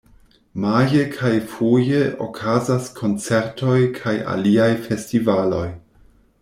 Maje 0.61 1.03
kaj 1.17 1.33
foje 1.51 1.99
okazas 2.29 2.89
koncertoj 3.01 3.77
kaj 4.01 4.19
aliaj 4.37 4.73
festivaloj. 4.89 5.67